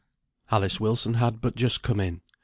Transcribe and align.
Alice 0.49 0.79
Wilson 0.79 1.13
had 1.13 1.41
but 1.41 1.55
just 1.55 1.83
come 1.83 1.99
in. 1.99 2.21